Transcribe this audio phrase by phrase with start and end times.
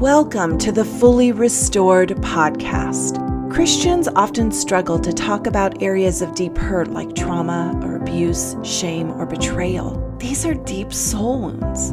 [0.00, 3.18] Welcome to the Fully Restored podcast.
[3.52, 9.10] Christians often struggle to talk about areas of deep hurt like trauma or abuse, shame,
[9.10, 10.16] or betrayal.
[10.20, 11.90] These are deep soul wounds.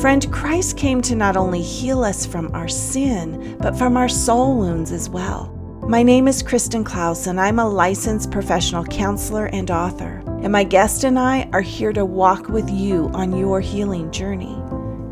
[0.00, 4.56] Friend, Christ came to not only heal us from our sin, but from our soul
[4.56, 5.48] wounds as well.
[5.86, 10.22] My name is Kristen Klaus, and I'm a licensed professional counselor and author.
[10.42, 14.56] And my guest and I are here to walk with you on your healing journey.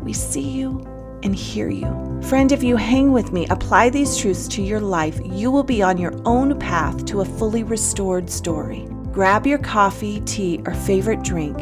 [0.01, 0.83] We see you
[1.21, 2.10] and hear you.
[2.23, 5.81] Friend, if you hang with me, apply these truths to your life, you will be
[5.81, 8.87] on your own path to a fully restored story.
[9.11, 11.57] Grab your coffee, tea, or favorite drink,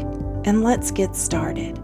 [0.45, 1.79] and let's get started.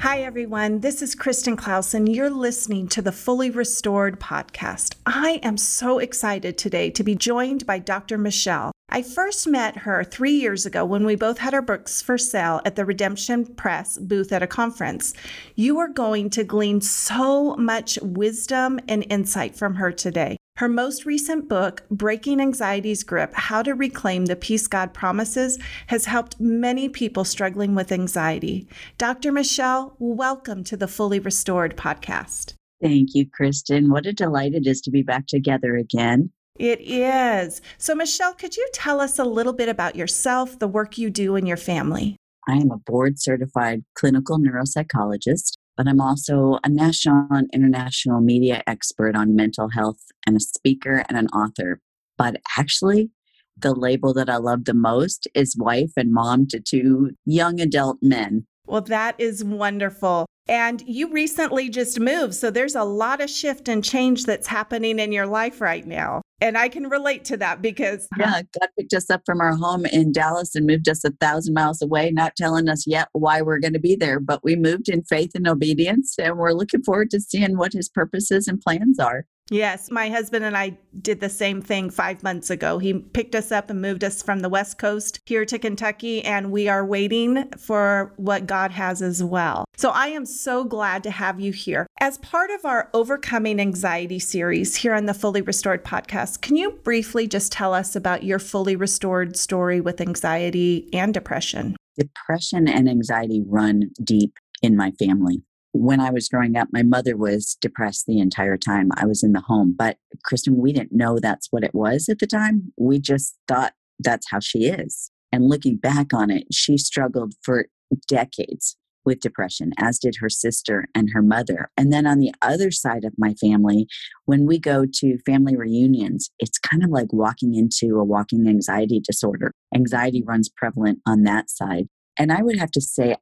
[0.00, 0.80] Hi, everyone.
[0.80, 4.94] This is Kristen Klaus, and you're listening to the Fully Restored podcast.
[5.06, 8.18] I am so excited today to be joined by Dr.
[8.18, 8.72] Michelle.
[8.96, 12.62] I first met her three years ago when we both had our books for sale
[12.64, 15.12] at the Redemption Press booth at a conference.
[15.54, 20.38] You are going to glean so much wisdom and insight from her today.
[20.56, 25.58] Her most recent book, Breaking Anxiety's Grip How to Reclaim the Peace God Promises,
[25.88, 28.66] has helped many people struggling with anxiety.
[28.96, 29.30] Dr.
[29.30, 32.54] Michelle, welcome to the Fully Restored podcast.
[32.80, 33.90] Thank you, Kristen.
[33.90, 36.30] What a delight it is to be back together again.
[36.58, 37.60] It is.
[37.78, 41.36] So, Michelle, could you tell us a little bit about yourself, the work you do,
[41.36, 42.16] and your family?
[42.48, 48.62] I am a board certified clinical neuropsychologist, but I'm also a national and international media
[48.66, 51.80] expert on mental health and a speaker and an author.
[52.16, 53.10] But actually,
[53.58, 57.98] the label that I love the most is wife and mom to two young adult
[58.00, 58.46] men.
[58.66, 60.26] Well, that is wonderful.
[60.48, 62.34] And you recently just moved.
[62.34, 66.22] So there's a lot of shift and change that's happening in your life right now.
[66.40, 68.08] And I can relate to that because.
[68.18, 71.54] Yeah, God picked us up from our home in Dallas and moved us a thousand
[71.54, 74.20] miles away, not telling us yet why we're going to be there.
[74.20, 77.88] But we moved in faith and obedience, and we're looking forward to seeing what his
[77.88, 79.24] purposes and plans are.
[79.50, 82.78] Yes, my husband and I did the same thing five months ago.
[82.78, 86.50] He picked us up and moved us from the West Coast here to Kentucky, and
[86.50, 89.64] we are waiting for what God has as well.
[89.76, 91.86] So I am so glad to have you here.
[92.00, 96.72] As part of our Overcoming Anxiety series here on the Fully Restored podcast, can you
[96.82, 101.76] briefly just tell us about your fully restored story with anxiety and depression?
[101.96, 105.42] Depression and anxiety run deep in my family
[105.78, 109.32] when I was growing up, my mother was depressed the entire time I was in
[109.32, 109.74] the home.
[109.76, 112.72] But Kristen, we didn't know that's what it was at the time.
[112.78, 115.10] We just thought that's how she is.
[115.32, 117.66] And looking back on it, she struggled for
[118.08, 121.70] decades with depression, as did her sister and her mother.
[121.76, 123.86] And then on the other side of my family,
[124.24, 129.00] when we go to family reunions, it's kind of like walking into a walking anxiety
[129.00, 129.52] disorder.
[129.74, 131.86] Anxiety runs prevalent on that side.
[132.18, 133.16] And I would have to say,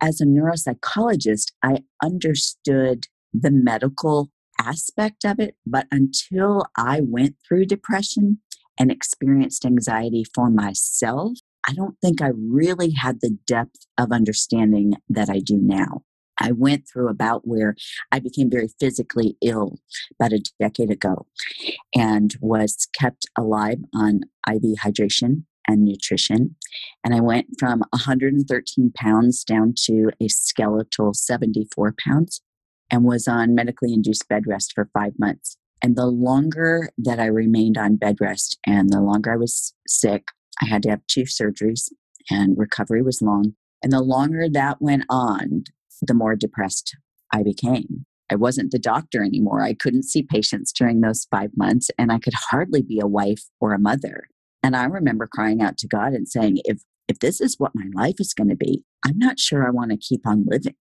[0.00, 7.66] as a neuropsychologist, I understood the medical aspect of it, but until I went through
[7.66, 8.38] depression
[8.78, 11.38] and experienced anxiety for myself,
[11.68, 16.02] I don't think I really had the depth of understanding that I do now.
[16.38, 17.76] I went through about where
[18.10, 19.78] I became very physically ill
[20.18, 21.26] about a decade ago
[21.94, 26.56] and was kept alive on IV hydration and nutrition.
[27.04, 32.42] And I went from 113 pounds down to a skeletal 74 pounds
[32.90, 35.56] and was on medically induced bed rest for five months.
[35.82, 40.28] And the longer that I remained on bed rest and the longer I was sick,
[40.62, 41.90] I had to have two surgeries
[42.30, 43.54] and recovery was long.
[43.82, 45.64] And the longer that went on,
[46.00, 46.96] the more depressed
[47.32, 48.06] I became.
[48.30, 49.62] I wasn't the doctor anymore.
[49.62, 53.42] I couldn't see patients during those five months, and I could hardly be a wife
[53.60, 54.28] or a mother.
[54.64, 57.84] And I remember crying out to God and saying, if if this is what my
[57.94, 60.76] life is going to be, I'm not sure I want to keep on living.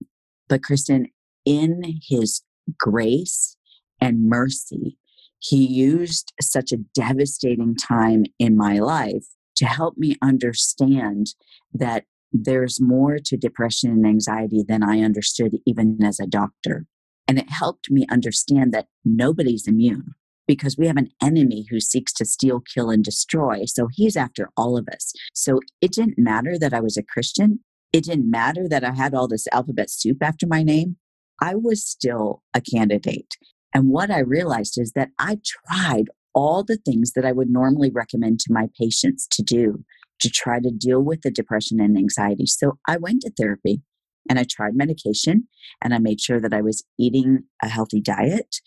[0.48, 1.08] But Kristen,
[1.44, 2.44] in his
[2.80, 3.58] grace
[4.00, 4.98] and mercy,
[5.40, 9.26] he used such a devastating time in my life
[9.58, 11.36] to help me understand
[11.74, 16.86] that there's more to depression and anxiety than I understood even as a doctor.
[17.28, 20.14] And it helped me understand that nobody's immune
[20.48, 23.66] because we have an enemy who seeks to steal, kill, and destroy.
[23.66, 25.14] So he's after all of us.
[25.34, 27.60] So it didn't matter that I was a Christian.
[27.92, 30.98] It didn't matter that I had all this alphabet soup after my name.
[31.42, 33.36] I was still a candidate.
[33.74, 37.92] And what I realized is that I tried all the things that I would normally
[37.92, 39.84] recommend to my patients to do
[40.20, 42.46] to try to deal with the depression and anxiety.
[42.46, 43.82] So I went to therapy
[44.30, 45.48] and I tried medication
[45.82, 48.58] and I made sure that I was eating a healthy diet.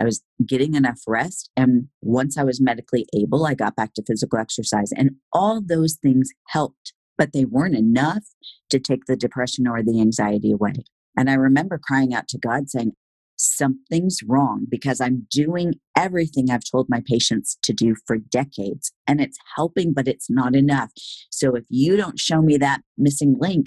[0.00, 1.50] I was getting enough rest.
[1.56, 4.90] And once I was medically able, I got back to physical exercise.
[4.96, 8.24] And all those things helped, but they weren't enough
[8.70, 10.84] to take the depression or the anxiety away.
[11.16, 12.92] And I remember crying out to God saying,
[13.36, 19.20] something's wrong because I'm doing everything I've told my patients to do for decades and
[19.20, 20.90] it's helping, but it's not enough.
[21.30, 23.66] So if you don't show me that missing link,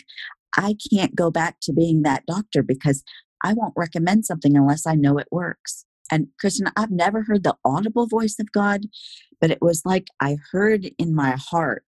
[0.57, 3.04] I can't go back to being that doctor because
[3.44, 5.86] I won't recommend something unless I know it works.
[6.12, 8.81] And Kristen, I've never heard the audible voice of God,
[9.39, 11.83] but it was like I heard in my heart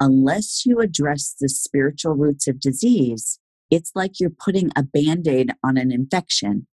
[0.00, 3.38] unless you address the spiritual roots of disease,
[3.70, 6.66] it's like you're putting a band aid on an infection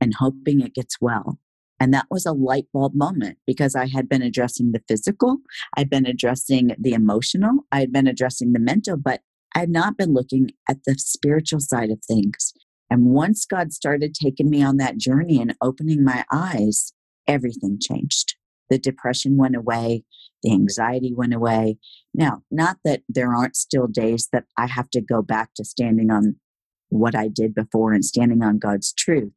[0.00, 1.38] and hoping it gets well.
[1.78, 5.38] And that was a light bulb moment because I had been addressing the physical,
[5.76, 9.20] I'd been addressing the emotional, I had been addressing the mental, but
[9.54, 12.52] I had not been looking at the spiritual side of things.
[12.90, 16.92] And once God started taking me on that journey and opening my eyes,
[17.26, 18.36] everything changed.
[18.70, 20.04] The depression went away,
[20.42, 21.78] the anxiety went away.
[22.14, 26.10] Now, not that there aren't still days that I have to go back to standing
[26.10, 26.36] on
[26.88, 29.32] what I did before and standing on God's truth.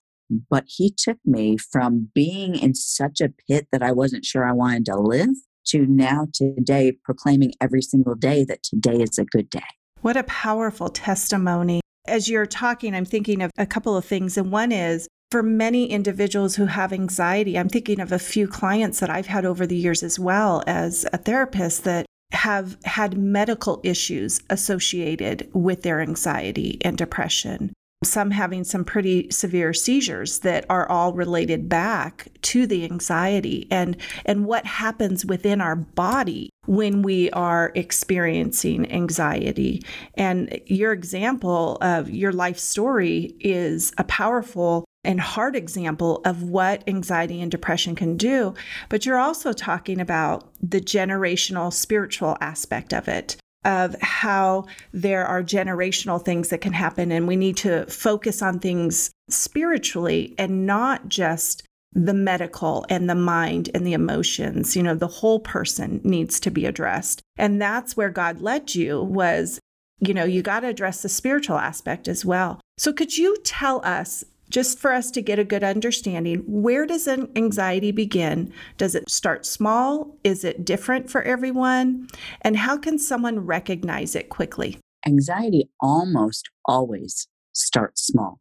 [0.50, 4.54] But He took me from being in such a pit that I wasn't sure I
[4.54, 5.36] wanted to live
[5.68, 9.62] to now today proclaiming every single day that today is a good day.
[10.06, 11.82] What a powerful testimony.
[12.06, 14.38] As you're talking, I'm thinking of a couple of things.
[14.38, 19.00] And one is for many individuals who have anxiety, I'm thinking of a few clients
[19.00, 23.82] that I've had over the years as well as a therapist that have had medical
[23.84, 27.74] issues associated with their anxiety and depression.
[28.04, 33.98] Some having some pretty severe seizures that are all related back to the anxiety and,
[34.26, 39.82] and what happens within our body when we are experiencing anxiety.
[40.16, 46.84] And your example of your life story is a powerful and hard example of what
[46.88, 48.54] anxiety and depression can do.
[48.90, 55.44] But you're also talking about the generational spiritual aspect of it, of how there are
[55.44, 57.12] generational things that can happen.
[57.12, 63.16] And we need to focus on things spiritually and not just the medical and the
[63.16, 64.76] mind and the emotions.
[64.76, 67.22] You know, the whole person needs to be addressed.
[67.38, 69.60] And that's where God led you was,
[70.00, 72.60] you know, you got to address the spiritual aspect as well.
[72.78, 77.08] So could you tell us just for us to get a good understanding where does
[77.08, 78.54] anxiety begin?
[78.78, 80.18] Does it start small?
[80.24, 82.08] Is it different for everyone?
[82.42, 84.78] And how can someone recognize it quickly?
[85.06, 88.40] Anxiety almost always starts small.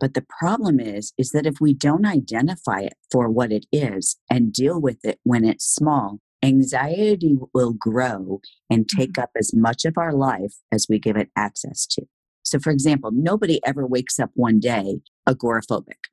[0.00, 4.16] But the problem is is that if we don't identify it for what it is
[4.30, 8.40] and deal with it when it's small anxiety will grow
[8.70, 9.22] and take mm-hmm.
[9.22, 12.02] up as much of our life as we give it access to.
[12.42, 16.08] So, for example, nobody ever wakes up one day agoraphobic.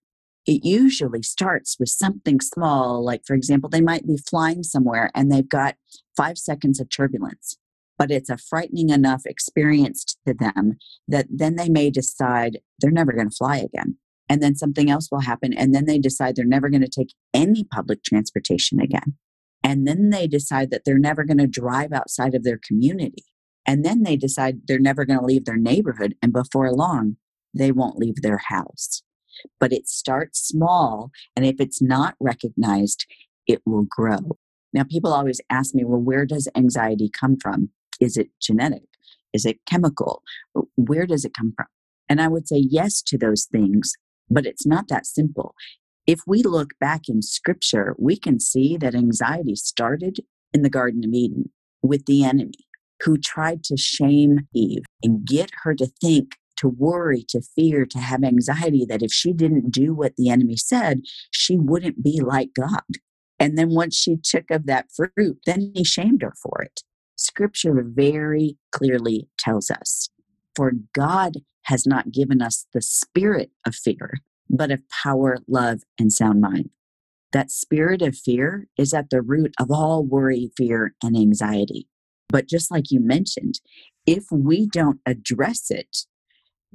[0.45, 5.31] It usually starts with something small, like, for example, they might be flying somewhere and
[5.31, 5.75] they've got
[6.15, 7.57] five seconds of turbulence,
[7.97, 10.77] but it's a frightening enough experience to them
[11.07, 13.97] that then they may decide they're never going to fly again.
[14.29, 15.53] And then something else will happen.
[15.53, 19.15] And then they decide they're never going to take any public transportation again.
[19.63, 23.23] And then they decide that they're never going to drive outside of their community.
[23.65, 26.15] And then they decide they're never going to leave their neighborhood.
[26.21, 27.17] And before long,
[27.53, 29.01] they won't leave their house.
[29.59, 31.11] But it starts small.
[31.35, 33.05] And if it's not recognized,
[33.47, 34.37] it will grow.
[34.73, 37.69] Now, people always ask me, well, where does anxiety come from?
[38.01, 38.83] Is it genetic?
[39.33, 40.21] Is it chemical?
[40.75, 41.67] Where does it come from?
[42.09, 43.93] And I would say yes to those things,
[44.29, 45.55] but it's not that simple.
[46.05, 50.19] If we look back in scripture, we can see that anxiety started
[50.53, 51.49] in the Garden of Eden
[51.81, 52.51] with the enemy
[53.03, 57.99] who tried to shame Eve and get her to think, to worry, to fear, to
[57.99, 62.49] have anxiety that if she didn't do what the enemy said, she wouldn't be like
[62.55, 62.83] God.
[63.39, 66.81] And then once she took of that fruit, then he shamed her for it.
[67.17, 70.09] Scripture very clearly tells us
[70.55, 71.33] for God
[71.63, 74.13] has not given us the spirit of fear,
[74.49, 76.69] but of power, love, and sound mind.
[77.31, 81.87] That spirit of fear is at the root of all worry, fear, and anxiety.
[82.29, 83.59] But just like you mentioned,
[84.05, 86.05] if we don't address it,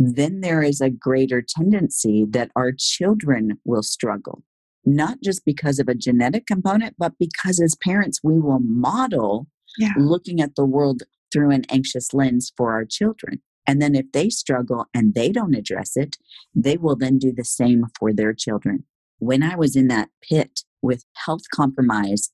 [0.03, 4.43] then there is a greater tendency that our children will struggle,
[4.83, 9.47] not just because of a genetic component, but because as parents, we will model
[9.79, 9.93] yeah.
[9.99, 13.43] looking at the world through an anxious lens for our children.
[13.67, 16.17] And then if they struggle and they don't address it,
[16.55, 18.85] they will then do the same for their children.
[19.19, 22.31] When I was in that pit with health compromise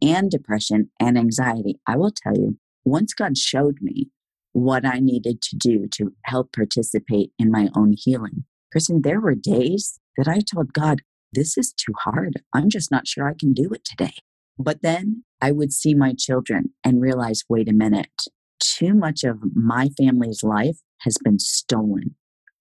[0.00, 4.08] and depression and anxiety, I will tell you, once God showed me
[4.52, 9.34] what I needed to do to help participate in my own healing, Kristen, there were
[9.34, 11.00] days that I told God,
[11.32, 12.42] this is too hard.
[12.54, 14.14] I'm just not sure I can do it today.
[14.58, 18.24] But then I would see my children and realize, wait a minute,
[18.60, 22.16] too much of my family's life has been stolen.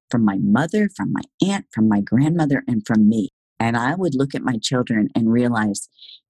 [0.10, 3.30] from my mother, from my aunt, from my grandmother, and from me.
[3.60, 5.90] And I would look at my children and realize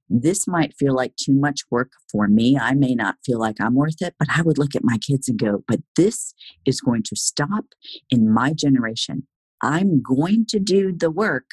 [0.10, 2.58] this might feel like too much work for me.
[2.58, 5.28] I may not feel like I'm worth it, but I would look at my kids
[5.28, 6.34] and go, but this
[6.66, 7.66] is going to stop
[8.10, 9.28] in my generation.
[9.62, 11.46] I'm going to do the work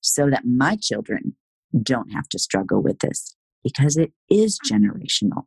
[0.00, 1.36] so that my children
[1.80, 5.44] don't have to struggle with this because it is generational.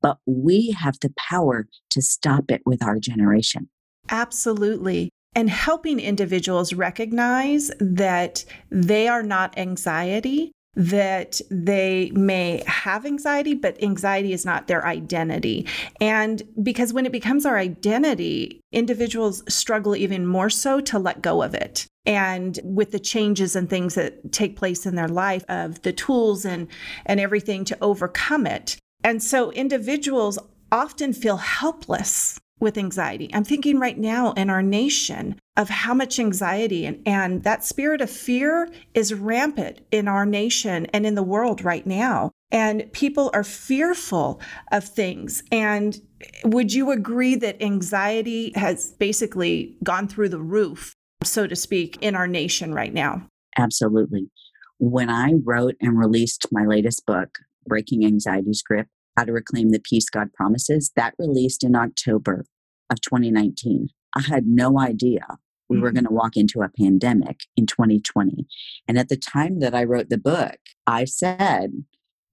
[0.00, 3.68] But we have the power to stop it with our generation.
[4.08, 13.52] Absolutely and helping individuals recognize that they are not anxiety, that they may have anxiety,
[13.52, 15.66] but anxiety is not their identity.
[16.00, 21.42] And because when it becomes our identity, individuals struggle even more so to let go
[21.42, 21.86] of it.
[22.06, 26.44] And with the changes and things that take place in their life of the tools
[26.44, 26.68] and,
[27.04, 28.76] and everything to overcome it.
[29.02, 30.38] And so individuals
[30.70, 33.30] often feel helpless with anxiety.
[33.32, 38.00] I'm thinking right now in our nation of how much anxiety and, and that spirit
[38.00, 42.30] of fear is rampant in our nation and in the world right now.
[42.50, 44.40] And people are fearful
[44.72, 45.42] of things.
[45.52, 46.00] And
[46.44, 52.14] would you agree that anxiety has basically gone through the roof, so to speak, in
[52.14, 53.26] our nation right now?
[53.58, 54.30] Absolutely.
[54.78, 58.86] When I wrote and released my latest book, Breaking Anxiety's Grip,
[59.18, 62.44] how to Reclaim the Peace God Promises, that released in October
[62.88, 63.88] of 2019.
[64.14, 65.82] I had no idea we mm-hmm.
[65.82, 68.46] were going to walk into a pandemic in 2020.
[68.86, 70.56] And at the time that I wrote the book,
[70.86, 71.72] I said,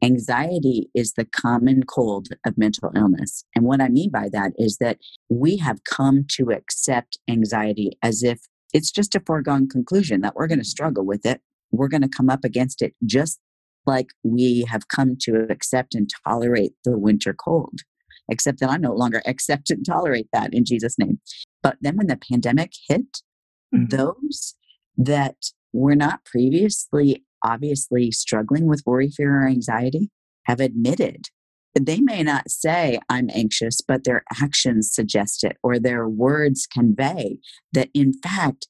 [0.03, 3.43] anxiety is the common cold of mental illness.
[3.55, 8.21] And what I mean by that is that we have come to accept anxiety as
[8.21, 8.41] if
[8.73, 11.41] it's just a foregone conclusion that we're going to struggle with it.
[11.71, 13.39] We're going to come up against it just
[13.85, 17.79] like we have come to accept and tolerate the winter cold,
[18.29, 21.19] except that I no longer accept and tolerate that in Jesus' name.
[21.61, 23.21] But then when the pandemic hit,
[23.73, 23.85] mm-hmm.
[23.85, 24.55] those
[24.97, 25.35] that
[25.73, 30.09] were not previously obviously struggling with worry, fear, or anxiety
[30.45, 31.27] have admitted
[31.79, 37.39] they may not say, I'm anxious, but their actions suggest it, or their words convey
[37.73, 38.67] that, in fact,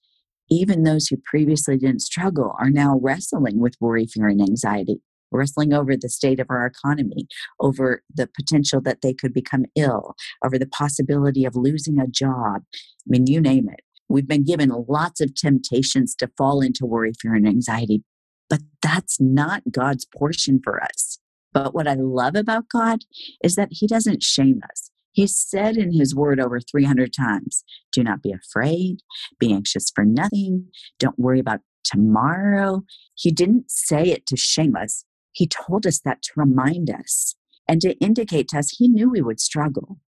[0.50, 5.74] even those who previously didn't struggle are now wrestling with worry, fear, and anxiety, wrestling
[5.74, 7.28] over the state of our economy,
[7.60, 12.62] over the potential that they could become ill, over the possibility of losing a job.
[12.74, 13.82] I mean, you name it.
[14.08, 18.04] We've been given lots of temptations to fall into worry, fear, and anxiety,
[18.50, 21.20] but that's not God's portion for us.
[21.54, 23.00] But what I love about God
[23.44, 24.92] is that He doesn't shame us.
[25.16, 28.98] He said in his word over 300 times do not be afraid,
[29.40, 30.68] be anxious for nothing,
[31.00, 32.84] don't worry about tomorrow.
[33.16, 37.36] He didn't say it to shame us, he told us that to remind us
[37.68, 40.00] and to indicate to us he knew we would struggle.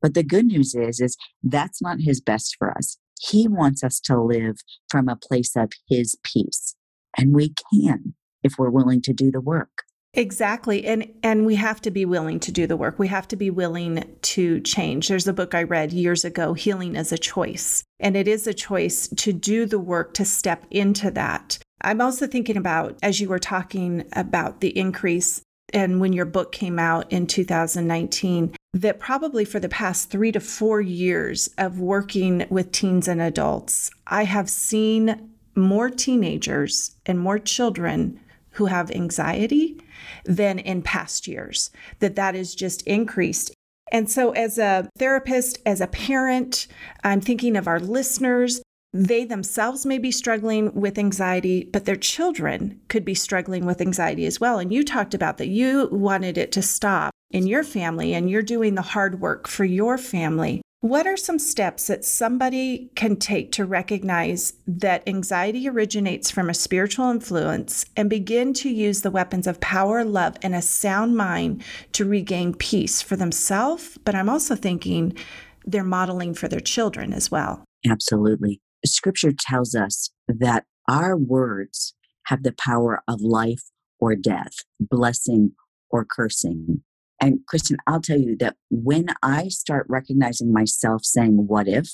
[0.00, 2.96] But the good news is is that's not his best for us.
[3.20, 4.56] He wants us to live
[4.88, 6.76] from a place of his peace.
[7.18, 9.82] And we can if we're willing to do the work.
[10.16, 10.86] Exactly.
[10.86, 12.98] And and we have to be willing to do the work.
[12.98, 15.08] We have to be willing to change.
[15.08, 17.84] There's a book I read years ago, Healing is a Choice.
[18.00, 21.58] And it is a choice to do the work to step into that.
[21.82, 25.42] I'm also thinking about as you were talking about the increase
[25.74, 30.40] and when your book came out in 2019 that probably for the past 3 to
[30.40, 37.38] 4 years of working with teens and adults, I have seen more teenagers and more
[37.38, 38.20] children
[38.52, 39.78] who have anxiety
[40.24, 43.52] than in past years, that that is just increased.
[43.92, 46.66] And so, as a therapist, as a parent,
[47.04, 48.60] I'm thinking of our listeners.
[48.92, 54.26] They themselves may be struggling with anxiety, but their children could be struggling with anxiety
[54.26, 54.58] as well.
[54.58, 58.42] And you talked about that you wanted it to stop in your family, and you're
[58.42, 60.62] doing the hard work for your family.
[60.86, 66.54] What are some steps that somebody can take to recognize that anxiety originates from a
[66.54, 71.64] spiritual influence and begin to use the weapons of power, love, and a sound mind
[71.94, 73.98] to regain peace for themselves?
[74.04, 75.16] But I'm also thinking
[75.64, 77.64] they're modeling for their children as well.
[77.84, 78.60] Absolutely.
[78.84, 83.64] Scripture tells us that our words have the power of life
[83.98, 85.50] or death, blessing
[85.90, 86.84] or cursing.
[87.20, 91.84] And Kristen, I'll tell you that when I start recognizing myself saying, What if?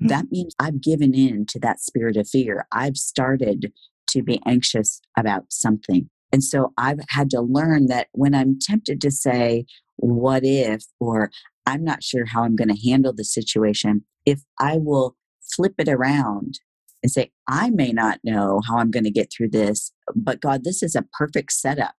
[0.00, 0.08] Mm-hmm.
[0.08, 2.66] that means I've given in to that spirit of fear.
[2.70, 3.72] I've started
[4.10, 6.08] to be anxious about something.
[6.32, 9.66] And so I've had to learn that when I'm tempted to say,
[9.96, 10.84] What if?
[11.00, 11.30] or
[11.66, 15.16] I'm not sure how I'm going to handle the situation, if I will
[15.54, 16.60] flip it around
[17.02, 20.64] and say, I may not know how I'm going to get through this, but God,
[20.64, 21.94] this is a perfect setup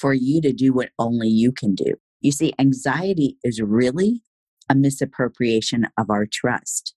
[0.00, 1.94] for you to do what only you can do.
[2.20, 4.22] You see, anxiety is really
[4.68, 6.94] a misappropriation of our trust.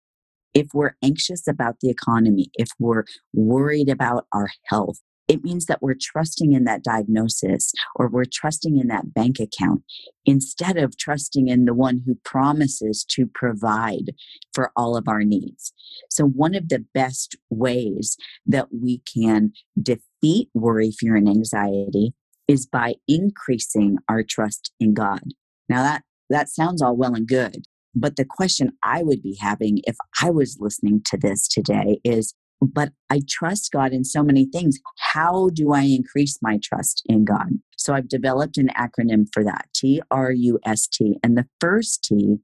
[0.54, 4.98] If we're anxious about the economy, if we're worried about our health,
[5.28, 9.82] it means that we're trusting in that diagnosis or we're trusting in that bank account
[10.26, 14.12] instead of trusting in the one who promises to provide
[14.54, 15.72] for all of our needs.
[16.10, 22.14] So, one of the best ways that we can defeat worry, fear, and anxiety
[22.48, 25.22] is by increasing our trust in God.
[25.70, 27.66] Now, that, that sounds all well and good.
[27.94, 32.34] But the question I would be having if I was listening to this today is
[32.62, 34.80] but I trust God in so many things.
[34.98, 37.50] How do I increase my trust in God?
[37.76, 41.18] So I've developed an acronym for that T R U S T.
[41.24, 42.38] And the first T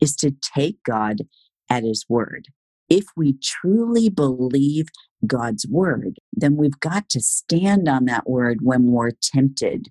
[0.00, 1.22] is to take God
[1.68, 2.46] at His word.
[2.88, 4.86] If we truly believe
[5.26, 9.88] God's word, then we've got to stand on that word when we're tempted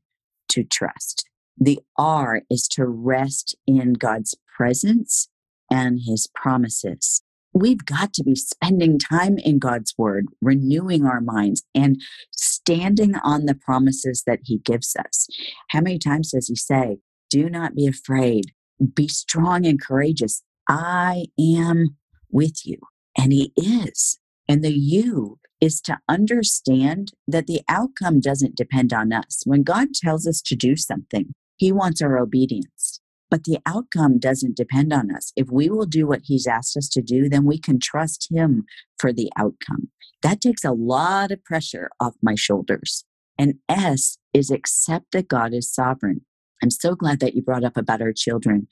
[0.50, 1.30] to trust.
[1.58, 5.30] The R is to rest in God's presence
[5.70, 7.22] and His promises
[7.58, 12.02] we've got to be spending time in God's word, renewing our minds, and
[12.32, 15.28] standing on the promises that He gives us.
[15.70, 17.00] How many times does He say,
[17.30, 18.52] Do not be afraid,
[18.94, 20.44] be strong and courageous?
[20.70, 21.98] I am
[22.30, 22.78] with you.
[23.18, 24.20] And He is.
[24.48, 29.42] And the you is to understand that the outcome doesn't depend on us.
[29.46, 33.00] When God tells us to do something, He wants our obedience.
[33.30, 35.34] But the outcome doesn't depend on us.
[35.36, 38.66] If we will do what He's asked us to do, then we can trust Him
[38.98, 39.90] for the outcome.
[40.22, 43.04] That takes a lot of pressure off my shoulders.
[43.38, 46.22] And S is accept that God is sovereign.
[46.64, 48.68] I'm so glad that you brought up about our children.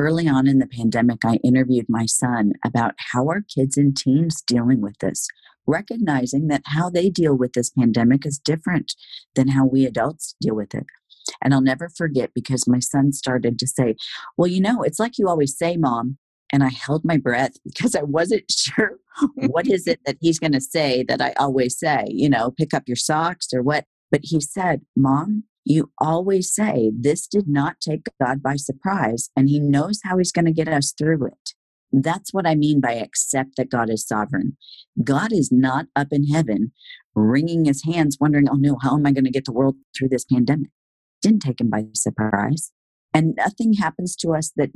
[0.00, 4.42] Early on in the pandemic, I interviewed my son about how our kids and teens
[4.46, 5.28] dealing with this,
[5.66, 8.94] recognizing that how they deal with this pandemic is different
[9.34, 10.86] than how we adults deal with it.
[11.44, 13.94] And I'll never forget because my son started to say,
[14.38, 16.16] Well, you know, it's like you always say, mom.
[16.50, 18.92] And I held my breath because I wasn't sure
[19.34, 22.72] what is it that he's going to say that I always say, you know, pick
[22.72, 23.84] up your socks or what.
[24.10, 29.48] But he said, Mom, you always say this did not take God by surprise, and
[29.48, 31.50] He knows how He's going to get us through it.
[31.92, 34.56] That's what I mean by accept that God is sovereign.
[35.02, 36.72] God is not up in heaven
[37.16, 40.10] wringing his hands, wondering, oh no, how am I going to get the world through
[40.10, 40.70] this pandemic?
[41.20, 42.72] didn't take him by surprise.
[43.12, 44.70] And nothing happens to us that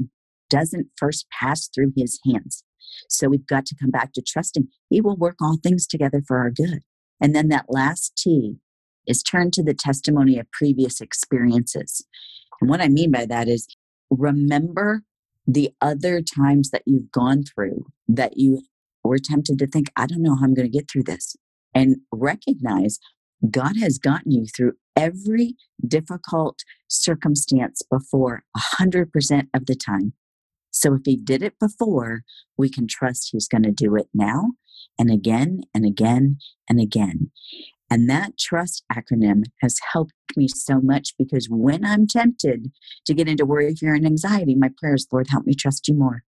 [0.51, 2.65] doesn't first pass through his hands.
[3.09, 6.39] So we've got to come back to trusting he will work all things together for
[6.39, 6.81] our good.
[7.21, 8.57] And then that last T
[9.07, 12.05] is turn to the testimony of previous experiences.
[12.61, 13.67] And what I mean by that is
[14.11, 15.03] remember
[15.47, 18.63] the other times that you've gone through that you
[19.03, 21.37] were tempted to think, I don't know how I'm going to get through this.
[21.75, 22.99] And recognize
[23.51, 28.45] God has gotten you through every difficult circumstance before
[28.79, 30.15] 100% of the time.
[30.71, 32.23] So if He did it before,
[32.57, 34.53] we can trust He's going to do it now
[34.99, 36.39] and again and again
[36.69, 37.31] and again.
[37.91, 42.73] And that trust acronym has helped me so much because when I'm tempted
[43.07, 46.25] to get into worry, fear, and anxiety, my prayers, Lord, help me trust you more.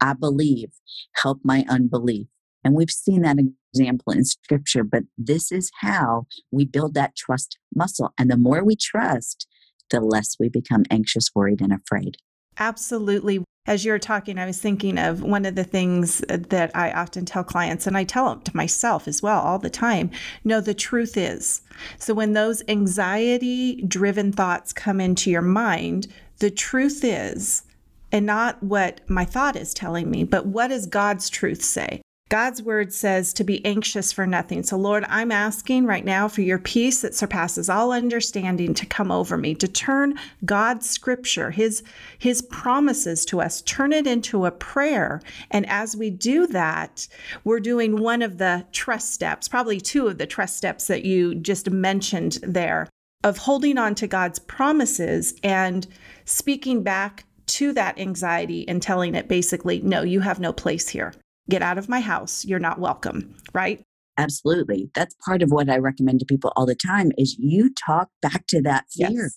[0.00, 0.72] I believe,
[1.14, 2.26] help my unbelief.
[2.64, 3.38] And we've seen that
[3.74, 8.12] example in scripture, but this is how we build that trust muscle.
[8.18, 9.48] And the more we trust,
[9.90, 12.16] the less we become anxious, worried, and afraid.
[12.58, 13.42] Absolutely.
[13.64, 17.44] As you're talking, I was thinking of one of the things that I often tell
[17.44, 20.10] clients, and I tell them to myself as well all the time.
[20.42, 21.62] No, the truth is.
[21.96, 27.62] So when those anxiety driven thoughts come into your mind, the truth is,
[28.10, 32.02] and not what my thought is telling me, but what does God's truth say?
[32.32, 34.62] God's word says to be anxious for nothing.
[34.62, 39.12] So, Lord, I'm asking right now for your peace that surpasses all understanding to come
[39.12, 41.82] over me, to turn God's scripture, his
[42.18, 45.20] his promises to us, turn it into a prayer.
[45.50, 47.06] And as we do that,
[47.44, 51.34] we're doing one of the trust steps, probably two of the trust steps that you
[51.34, 52.88] just mentioned there
[53.24, 55.86] of holding on to God's promises and
[56.24, 61.12] speaking back to that anxiety and telling it basically, no, you have no place here
[61.48, 62.44] get out of my house.
[62.44, 63.82] You're not welcome, right?
[64.18, 64.90] Absolutely.
[64.94, 68.46] That's part of what I recommend to people all the time is you talk back
[68.48, 69.10] to that fear.
[69.10, 69.34] Yes.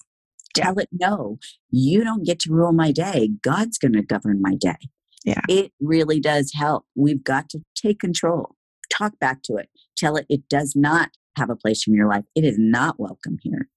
[0.54, 1.38] Tell it no.
[1.70, 3.30] You don't get to rule my day.
[3.42, 4.78] God's going to govern my day.
[5.26, 5.42] Yeah.
[5.50, 6.86] It really does help.
[6.96, 8.56] We've got to take control.
[8.90, 9.70] Talk back to it.
[9.98, 12.24] Tell it it does not have a place in your life.
[12.36, 13.68] It is not welcome here.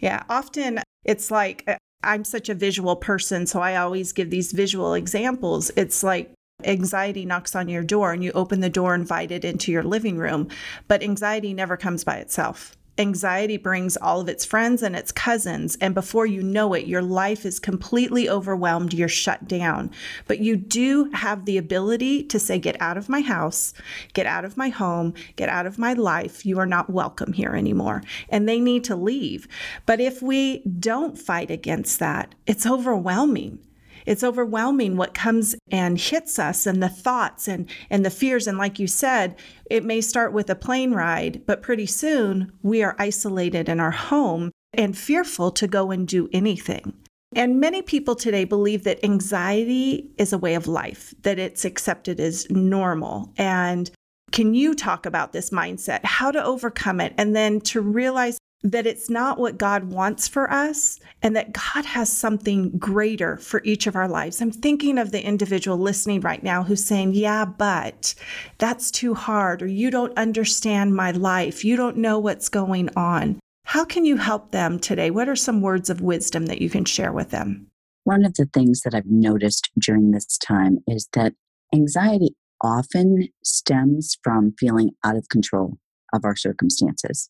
[0.00, 4.52] Yeah, often it's like uh, I'm such a visual person, so I always give these
[4.52, 5.70] visual examples.
[5.76, 6.32] It's like
[6.64, 10.18] Anxiety knocks on your door and you open the door, invite it into your living
[10.18, 10.48] room.
[10.88, 12.74] But anxiety never comes by itself.
[12.98, 15.78] anxiety brings all of its friends and its cousins.
[15.80, 18.92] And before you know it, your life is completely overwhelmed.
[18.92, 19.92] You're shut down.
[20.26, 23.72] But you do have the ability to say, Get out of my house,
[24.12, 26.44] get out of my home, get out of my life.
[26.44, 28.02] You are not welcome here anymore.
[28.30, 29.46] And they need to leave.
[29.86, 33.60] But if we don't fight against that, it's overwhelming
[34.08, 38.46] it's overwhelming what comes and hits us and the thoughts and and the fears.
[38.46, 39.36] And like you said
[39.70, 43.90] it may start with a plane ride but pretty soon we are isolated in our
[43.90, 46.94] home and fearful to go and do anything.
[47.34, 52.18] And many people today believe that anxiety is a way of life that it's accepted
[52.18, 53.32] as normal.
[53.36, 53.90] And
[54.32, 58.86] can you talk about this mindset, how to overcome it, and then to realize that
[58.86, 63.86] it's not what God wants for us and that God has something greater for each
[63.86, 64.40] of our lives.
[64.40, 68.14] I'm thinking of the individual listening right now who's saying, Yeah, but
[68.58, 73.38] that's too hard, or you don't understand my life, you don't know what's going on.
[73.64, 75.10] How can you help them today?
[75.10, 77.66] What are some words of wisdom that you can share with them?
[78.04, 81.34] One of the things that I've noticed during this time is that
[81.74, 85.78] anxiety often stems from feeling out of control
[86.14, 87.28] of our circumstances.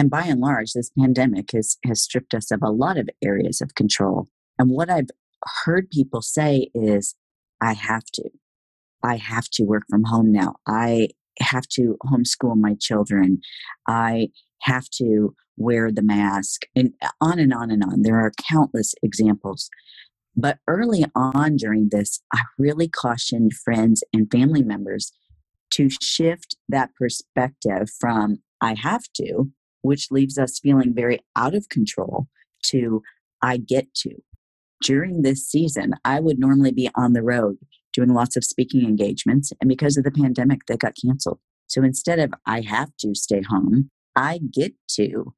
[0.00, 3.60] And by and large, this pandemic has, has stripped us of a lot of areas
[3.60, 4.28] of control.
[4.58, 5.10] And what I've
[5.66, 7.14] heard people say is,
[7.60, 8.30] I have to.
[9.04, 10.54] I have to work from home now.
[10.66, 11.08] I
[11.40, 13.42] have to homeschool my children.
[13.86, 14.28] I
[14.62, 18.00] have to wear the mask, and uh, on and on and on.
[18.00, 19.68] There are countless examples.
[20.34, 25.12] But early on during this, I really cautioned friends and family members
[25.72, 29.50] to shift that perspective from I have to
[29.82, 32.26] which leaves us feeling very out of control,
[32.64, 33.02] to
[33.42, 34.10] I get to.
[34.82, 37.58] During this season, I would normally be on the road
[37.92, 41.40] doing lots of speaking engagements, and because of the pandemic, they got canceled.
[41.66, 45.34] So instead of I have to stay home, I get to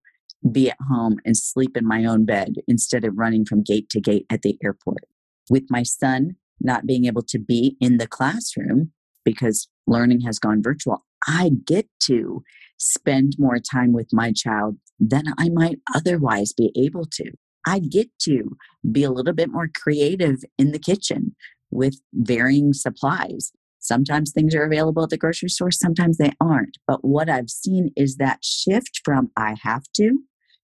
[0.51, 4.01] be at home and sleep in my own bed instead of running from gate to
[4.01, 5.05] gate at the airport.
[5.51, 8.93] With my son not being able to be in the classroom
[9.25, 12.43] because learning has gone virtual, I get to
[12.83, 17.31] spend more time with my child than I might otherwise be able to.
[17.67, 18.57] I get to
[18.91, 21.37] be a little bit more creative in the kitchen
[21.71, 23.53] with varying supplies.
[23.79, 26.77] Sometimes things are available at the grocery store, sometimes they aren't.
[26.87, 30.19] But what I've seen is that shift from I have to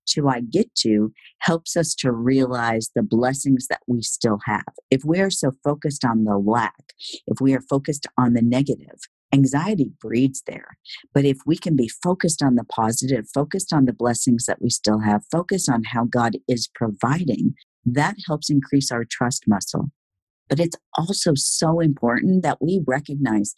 [0.09, 4.65] to I get to helps us to realize the blessings that we still have.
[4.91, 6.95] If we are so focused on the lack,
[7.27, 9.01] if we are focused on the negative,
[9.33, 10.77] anxiety breeds there.
[11.13, 14.71] But if we can be focused on the positive, focused on the blessings that we
[14.71, 19.91] still have, focused on how God is providing, that helps increase our trust muscle.
[20.49, 23.55] But it's also so important that we recognize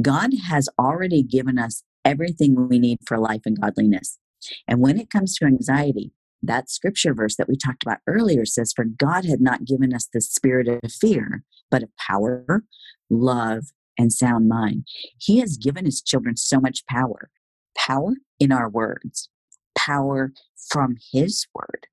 [0.00, 4.18] God has already given us everything we need for life and godliness.
[4.68, 8.74] And when it comes to anxiety, that scripture verse that we talked about earlier says,
[8.74, 12.64] For God had not given us the spirit of fear, but of power,
[13.08, 13.64] love,
[13.98, 14.86] and sound mind.
[15.18, 15.68] He has mm-hmm.
[15.68, 17.30] given his children so much power
[17.76, 19.28] power in our words,
[19.76, 20.32] power
[20.70, 21.86] from his word,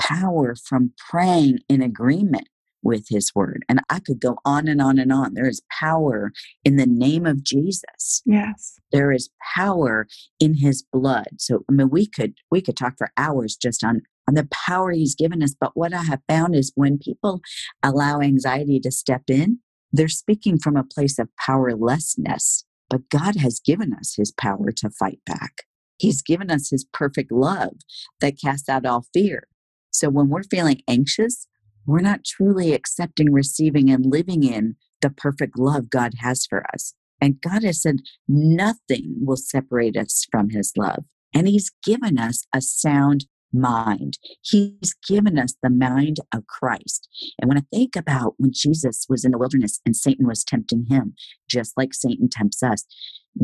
[0.00, 2.48] power from praying in agreement
[2.82, 3.64] with his word.
[3.68, 5.34] And I could go on and on and on.
[5.34, 6.32] There is power
[6.64, 8.22] in the name of Jesus.
[8.24, 8.78] Yes.
[8.92, 10.06] There is power
[10.38, 11.28] in his blood.
[11.38, 14.92] So I mean we could we could talk for hours just on on the power
[14.92, 15.54] he's given us.
[15.58, 17.40] But what I have found is when people
[17.82, 19.58] allow anxiety to step in,
[19.92, 24.90] they're speaking from a place of powerlessness, but God has given us his power to
[24.90, 25.62] fight back.
[25.98, 27.76] He's given us his perfect love
[28.20, 29.48] that casts out all fear.
[29.90, 31.48] So when we're feeling anxious,
[31.86, 36.94] we're not truly accepting, receiving, and living in the perfect love God has for us.
[37.20, 37.96] And God has said
[38.28, 41.04] nothing will separate us from his love.
[41.34, 44.18] And he's given us a sound mind.
[44.42, 47.08] He's given us the mind of Christ.
[47.40, 50.86] And when I think about when Jesus was in the wilderness and Satan was tempting
[50.88, 51.14] him,
[51.48, 52.84] just like Satan tempts us,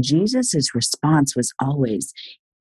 [0.01, 2.13] Jesus' response was always,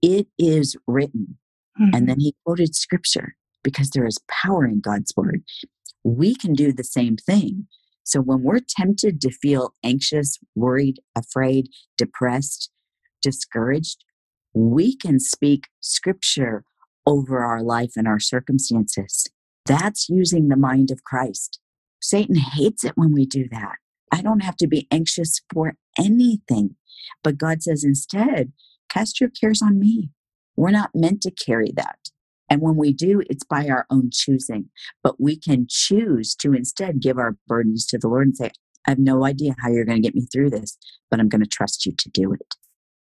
[0.01, 1.37] It is written.
[1.79, 1.95] Mm-hmm.
[1.95, 5.43] And then he quoted scripture because there is power in God's word.
[6.03, 7.67] We can do the same thing.
[8.03, 12.69] So when we're tempted to feel anxious, worried, afraid, depressed,
[13.21, 14.03] discouraged,
[14.53, 16.65] we can speak scripture
[17.05, 19.27] over our life and our circumstances.
[19.65, 21.59] That's using the mind of Christ.
[22.01, 23.75] Satan hates it when we do that.
[24.11, 26.75] I don't have to be anxious for anything.
[27.23, 28.51] But God says instead,
[28.89, 30.09] cast your cares on me.
[30.55, 31.97] We're not meant to carry that.
[32.49, 34.69] And when we do, it's by our own choosing.
[35.01, 38.51] But we can choose to instead give our burdens to the Lord and say,
[38.85, 40.77] I have no idea how you're going to get me through this,
[41.09, 42.55] but I'm going to trust you to do it.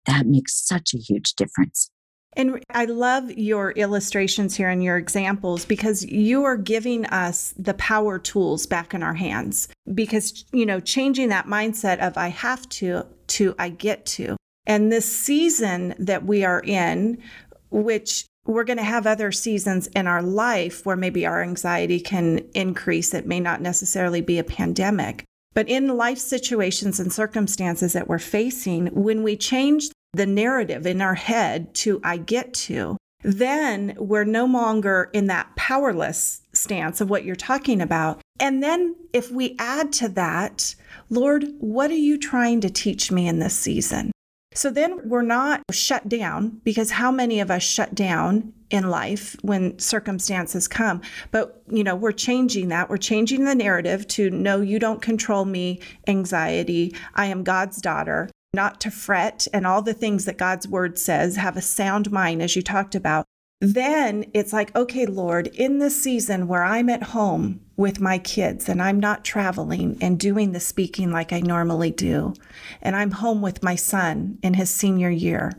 [0.06, 1.92] That makes such a huge difference.
[2.34, 7.74] And I love your illustrations here and your examples because you are giving us the
[7.74, 9.67] power tools back in our hands.
[9.94, 14.38] Because, you know, changing that mindset of I have to to I get to.
[14.65, 17.22] And this season that we are in,
[17.70, 22.39] which we're going to have other seasons in our life where maybe our anxiety can
[22.54, 23.13] increase.
[23.13, 25.26] It may not necessarily be a pandemic.
[25.54, 31.02] But in life situations and circumstances that we're facing, when we change the narrative in
[31.02, 37.10] our head to I get to, then we're no longer in that powerless stance of
[37.10, 38.21] what you're talking about.
[38.39, 40.76] And then if we add to that,
[41.10, 44.12] Lord, what are you trying to teach me in this season?
[44.54, 49.38] So then we're not shut down because how many of us shut down in life
[49.43, 51.02] when circumstances come?
[51.32, 52.89] But, you know, we're changing that.
[52.89, 56.93] We're changing the narrative to no, you don't control me, anxiety.
[57.15, 61.38] I am God's daughter, not to fret and all the things that God's word says,
[61.38, 63.26] have a sound mind, as you talked about.
[63.62, 68.70] Then it's like, okay, Lord, in this season where I'm at home, with my kids
[68.70, 72.34] and I'm not traveling and doing the speaking like I normally do,
[72.82, 75.52] and I'm home with my son in his senior year.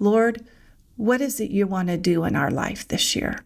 [0.00, 0.44] Lord,
[0.96, 3.44] what is it you want to do in our life this year?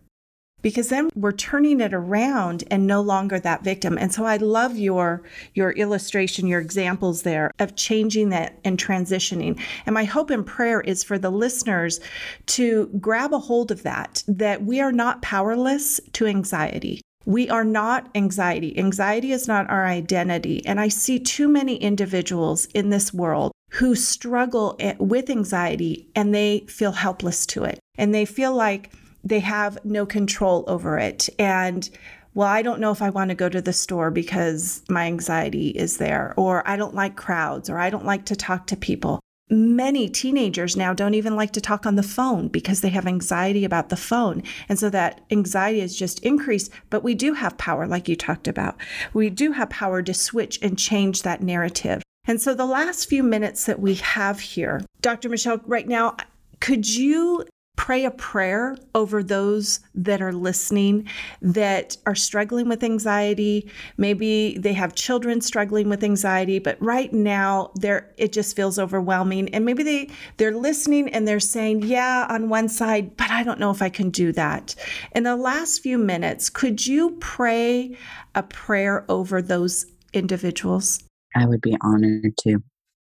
[0.63, 3.99] Because then we're turning it around and no longer that victim.
[3.99, 5.23] And so I love your
[5.55, 9.61] your illustration, your examples there of changing that and transitioning.
[9.87, 12.01] And my hope and prayer is for the listeners
[12.47, 17.65] to grab a hold of that that we are not powerless to anxiety we are
[17.65, 18.77] not anxiety.
[18.79, 20.65] Anxiety is not our identity.
[20.67, 26.35] And I see too many individuals in this world who struggle eh, with anxiety and
[26.35, 27.79] they feel helpless to it.
[27.97, 28.93] And they feel like
[29.25, 31.29] they have no control over it.
[31.39, 31.89] And
[32.35, 35.69] well, I don't know if I want to go to the store because my anxiety
[35.69, 39.21] is there, or I don't like crowds, or I don't like to talk to people
[39.53, 43.65] many teenagers now don't even like to talk on the phone because they have anxiety
[43.65, 44.43] about the phone.
[44.69, 46.73] And so that anxiety has just increased.
[46.91, 48.77] But we do have power, like you talked about.
[49.13, 52.03] We do have power to switch and change that narrative.
[52.25, 55.29] And so the last few minutes that we have here, Dr.
[55.29, 56.17] Michelle, right now,
[56.61, 57.45] could you
[57.77, 61.09] pray a prayer over those that are listening
[61.41, 63.69] that are struggling with anxiety.
[63.97, 69.53] Maybe they have children struggling with anxiety but right now they're it just feels overwhelming.
[69.55, 73.59] And maybe they they're listening and they're saying yeah on one side but I don't
[73.59, 74.75] know if I can do that.
[75.15, 77.97] In the last few minutes could you pray
[78.35, 81.03] a prayer over those individuals?
[81.35, 82.63] I would be honored to.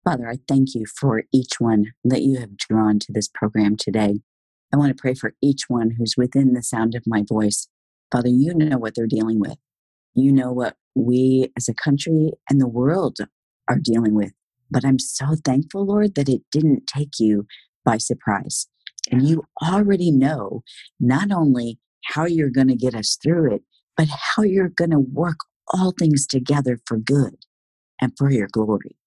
[0.03, 4.19] Father, I thank you for each one that you have drawn to this program today.
[4.73, 7.67] I want to pray for each one who's within the sound of my voice.
[8.11, 9.57] Father, you know what they're dealing with.
[10.15, 13.17] You know what we as a country and the world
[13.67, 14.31] are dealing with.
[14.71, 17.47] But I'm so thankful, Lord, that it didn't take you
[17.83, 18.67] by surprise.
[19.11, 20.61] And you already know
[20.99, 23.63] not only how you're going to get us through it,
[23.97, 25.39] but how you're going to work
[25.73, 27.37] all things together for good
[28.01, 28.98] and for your glory.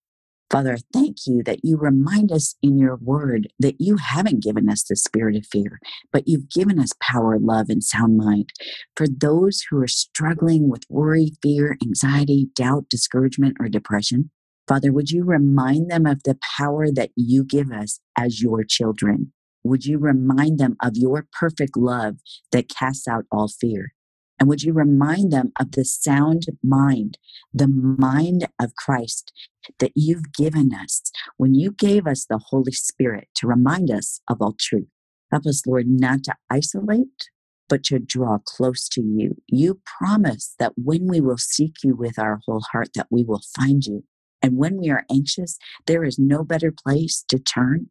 [0.53, 4.83] Father, thank you that you remind us in your word that you haven't given us
[4.83, 5.79] the spirit of fear,
[6.11, 8.53] but you've given us power, love, and sound mind.
[8.95, 14.29] For those who are struggling with worry, fear, anxiety, doubt, discouragement, or depression,
[14.67, 19.33] Father, would you remind them of the power that you give us as your children?
[19.63, 22.17] Would you remind them of your perfect love
[22.51, 23.93] that casts out all fear?
[24.39, 27.17] And would you remind them of the sound mind,
[27.53, 29.31] the mind of Christ
[29.79, 31.01] that you've given us
[31.37, 34.87] when you gave us the Holy Spirit to remind us of all truth?
[35.31, 37.29] Help us, Lord, not to isolate,
[37.69, 39.35] but to draw close to you.
[39.47, 43.41] You promise that when we will seek you with our whole heart, that we will
[43.57, 44.03] find you.
[44.41, 47.89] And when we are anxious, there is no better place to turn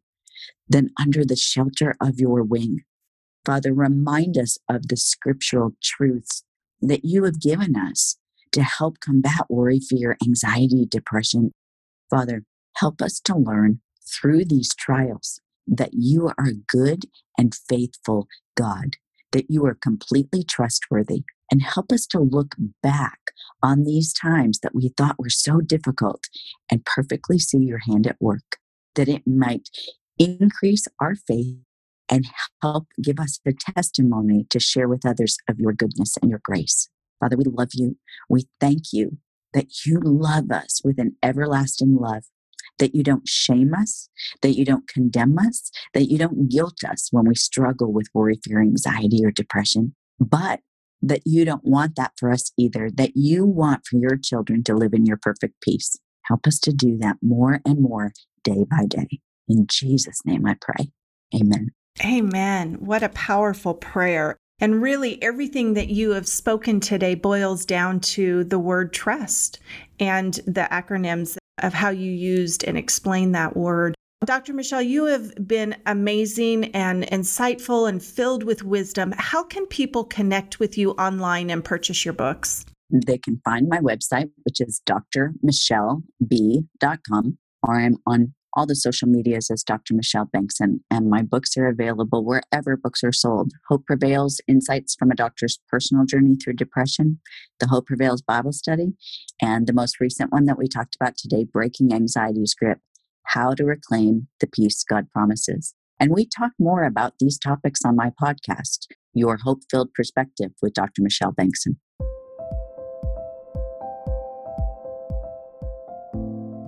[0.69, 2.83] than under the shelter of your wing.
[3.45, 6.43] Father, remind us of the scriptural truths
[6.81, 8.17] that you have given us
[8.51, 11.51] to help combat worry, fear, anxiety, depression.
[12.09, 12.43] Father,
[12.77, 17.05] help us to learn through these trials that you are a good
[17.37, 18.97] and faithful God,
[19.31, 24.75] that you are completely trustworthy, and help us to look back on these times that
[24.75, 26.25] we thought were so difficult
[26.69, 28.57] and perfectly see your hand at work,
[28.95, 29.69] that it might
[30.19, 31.57] increase our faith
[32.09, 32.25] and
[32.61, 36.89] help give us the testimony to share with others of your goodness and your grace.
[37.19, 37.97] Father, we love you.
[38.29, 39.17] We thank you
[39.53, 42.23] that you love us with an everlasting love,
[42.79, 44.09] that you don't shame us,
[44.41, 48.39] that you don't condemn us, that you don't guilt us when we struggle with worry,
[48.43, 50.59] fear, anxiety, or depression, but
[51.01, 54.75] that you don't want that for us either, that you want for your children to
[54.75, 55.97] live in your perfect peace.
[56.23, 58.13] Help us to do that more and more
[58.43, 59.19] day by day.
[59.47, 60.91] In Jesus' name I pray.
[61.35, 61.71] Amen.
[62.03, 62.77] Amen.
[62.79, 64.37] What a powerful prayer.
[64.59, 69.59] And really, everything that you have spoken today boils down to the word trust
[69.99, 73.95] and the acronyms of how you used and explained that word.
[74.25, 74.53] Dr.
[74.53, 79.13] Michelle, you have been amazing and insightful and filled with wisdom.
[79.17, 82.65] How can people connect with you online and purchase your books?
[82.89, 89.49] They can find my website, which is drmichelleb.com, or I'm on all the social medias
[89.49, 89.93] as Dr.
[89.93, 93.51] Michelle Bengtson, and my books are available wherever books are sold.
[93.67, 97.19] Hope Prevails Insights from a Doctor's Personal Journey Through Depression,
[97.59, 98.93] the Hope Prevails Bible Study,
[99.41, 102.79] and the most recent one that we talked about today, Breaking Anxiety's Grip
[103.23, 105.73] How to Reclaim the Peace God Promises.
[105.99, 110.73] And we talk more about these topics on my podcast, Your Hope Filled Perspective with
[110.73, 111.01] Dr.
[111.01, 111.77] Michelle Bengtson.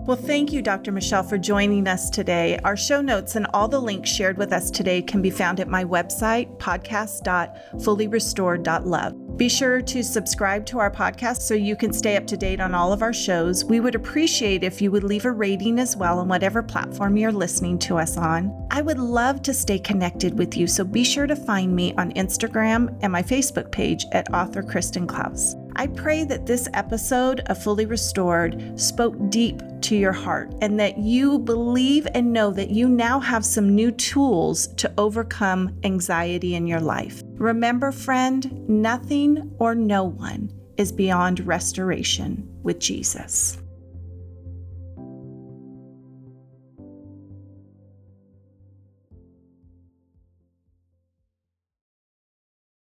[0.06, 0.92] Well, thank you, Dr.
[0.92, 2.60] Michelle, for joining us today.
[2.64, 5.68] Our show notes and all the links shared with us today can be found at
[5.68, 9.38] my website, podcast.fullyrestored.love.
[9.38, 12.76] Be sure to subscribe to our podcast so you can stay up to date on
[12.76, 13.66] all of our shows.
[13.66, 17.32] We would appreciate if you would leave a rating as well on whatever platform you're
[17.32, 18.68] listening to us on.
[18.70, 22.14] I would love to stay connected with you, so be sure to find me on
[22.14, 25.56] Instagram and my Facebook page at author Kristen Klaus.
[25.78, 30.98] I pray that this episode of Fully Restored spoke deep to your heart and that
[30.98, 36.66] you believe and know that you now have some new tools to overcome anxiety in
[36.66, 37.22] your life.
[37.34, 43.58] Remember, friend, nothing or no one is beyond restoration with Jesus.